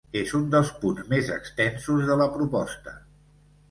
[0.19, 3.01] És un dels punts més extensos de la proposta.